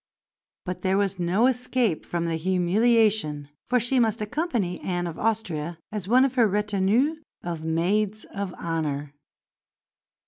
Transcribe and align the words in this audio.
But 0.65 0.81
there 0.81 0.97
was 0.97 1.19
no 1.19 1.45
escape 1.45 2.07
from 2.07 2.25
the 2.25 2.35
humiliation, 2.37 3.49
for 3.67 3.79
she 3.79 3.99
must 3.99 4.19
accompany 4.19 4.79
Anne 4.79 5.05
of 5.05 5.19
Austria, 5.19 5.77
as 5.91 6.07
one 6.07 6.25
of 6.25 6.33
her 6.33 6.47
retinue 6.47 7.17
of 7.43 7.63
maids 7.63 8.25
of 8.33 8.51
honour. 8.55 9.13